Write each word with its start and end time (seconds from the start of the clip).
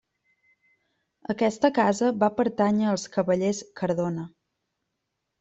Aquesta 1.33 1.71
casa 1.79 2.09
va 2.23 2.31
pertànyer 2.39 2.89
als 2.93 3.05
cavallers 3.19 3.61
Cardona. 3.83 4.27